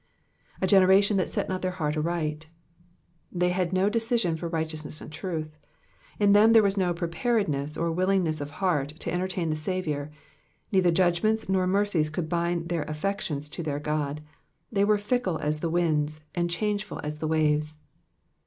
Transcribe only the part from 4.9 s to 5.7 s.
and truth.